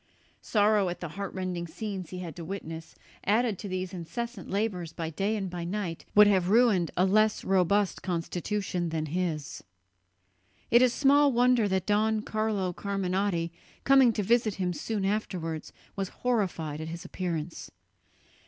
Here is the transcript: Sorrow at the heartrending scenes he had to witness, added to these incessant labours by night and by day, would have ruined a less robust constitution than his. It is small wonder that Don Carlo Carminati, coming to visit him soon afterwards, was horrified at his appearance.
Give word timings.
Sorrow 0.41 0.89
at 0.89 0.99
the 0.99 1.09
heartrending 1.09 1.67
scenes 1.67 2.09
he 2.09 2.17
had 2.17 2.35
to 2.35 2.43
witness, 2.43 2.95
added 3.23 3.59
to 3.59 3.67
these 3.67 3.93
incessant 3.93 4.49
labours 4.49 4.93
by 4.93 5.03
night 5.11 5.19
and 5.21 5.47
by 5.47 5.63
day, 5.63 5.97
would 6.15 6.25
have 6.25 6.49
ruined 6.49 6.89
a 6.97 7.05
less 7.05 7.43
robust 7.43 8.01
constitution 8.01 8.89
than 8.89 9.05
his. 9.05 9.63
It 10.71 10.81
is 10.81 10.91
small 10.91 11.31
wonder 11.31 11.67
that 11.67 11.85
Don 11.85 12.23
Carlo 12.23 12.73
Carminati, 12.73 13.51
coming 13.83 14.11
to 14.13 14.23
visit 14.23 14.55
him 14.55 14.73
soon 14.73 15.05
afterwards, 15.05 15.71
was 15.95 16.09
horrified 16.09 16.81
at 16.81 16.87
his 16.87 17.05
appearance. 17.05 17.69